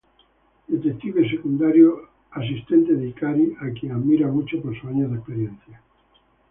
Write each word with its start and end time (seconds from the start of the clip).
Detective 0.67 1.29
secundario, 1.29 2.09
asistente 2.31 2.93
de 2.95 3.09
Ikari, 3.09 3.55
a 3.59 3.69
quien 3.69 3.91
admira 3.91 4.27
mucho 4.29 4.59
por 4.59 4.73
sus 4.75 4.85
años 4.85 5.11
de 5.11 5.17
experiencia. 5.17 5.79